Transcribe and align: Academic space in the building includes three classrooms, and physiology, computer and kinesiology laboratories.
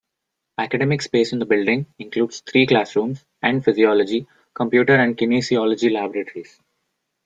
Academic 0.57 0.99
space 1.03 1.31
in 1.31 1.37
the 1.37 1.45
building 1.45 1.85
includes 1.99 2.39
three 2.39 2.65
classrooms, 2.65 3.23
and 3.43 3.63
physiology, 3.63 4.25
computer 4.55 4.95
and 4.95 5.15
kinesiology 5.15 5.91
laboratories. 5.93 6.59